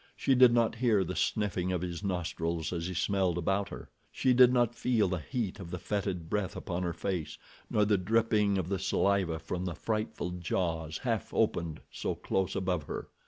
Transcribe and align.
She 0.15 0.33
did 0.33 0.51
not 0.51 0.73
hear 0.73 1.03
the 1.03 1.15
sniffing 1.15 1.71
of 1.71 1.83
his 1.83 2.03
nostrils 2.03 2.73
as 2.73 2.87
he 2.87 2.95
smelled 2.95 3.37
about 3.37 3.69
her. 3.69 3.87
She 4.11 4.33
did 4.33 4.51
not 4.51 4.73
feel 4.73 5.07
the 5.07 5.19
heat 5.19 5.59
of 5.59 5.69
the 5.69 5.77
fetid 5.77 6.27
breath 6.27 6.55
upon 6.55 6.81
her 6.81 6.91
face, 6.91 7.37
nor 7.69 7.85
the 7.85 7.99
dripping 7.99 8.57
of 8.57 8.67
the 8.67 8.79
saliva 8.79 9.37
from 9.37 9.65
the 9.65 9.75
frightful 9.75 10.31
jaws 10.31 10.97
half 10.97 11.31
opened 11.35 11.81
so 11.91 12.15
close 12.15 12.55
above 12.55 12.85
her. 12.85 13.09